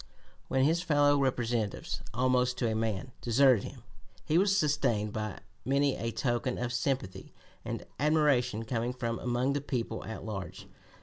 When 0.47 0.63
his 0.63 0.81
fellow 0.81 1.15
Representatives, 1.19 2.01
almost 2.11 2.57
to 2.57 2.67
a 2.67 2.73
man, 2.73 3.11
deserted 3.21 3.65
him, 3.65 3.83
he 4.25 4.39
was 4.39 4.57
sustained 4.57 5.13
by 5.13 5.41
many 5.63 5.95
a 5.95 6.09
token 6.09 6.57
of 6.57 6.73
sympathy 6.73 7.35
and 7.63 7.85
admiration 7.99 8.65
coming 8.65 8.93
from 8.93 9.19
among 9.19 9.53
the 9.53 9.61
people 9.61 10.03
at 10.03 10.23
large. 10.25 10.65